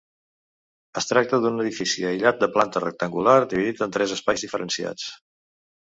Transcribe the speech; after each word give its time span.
Es 1.01 1.07
tracta 1.09 1.39
d'un 1.43 1.65
edifici 1.65 2.07
aïllat 2.13 2.41
de 2.45 2.51
planta 2.57 2.83
rectangular 2.87 3.39
dividit 3.55 3.87
en 3.89 3.97
tres 3.99 4.19
espais 4.21 4.49
diferenciats. 4.49 5.11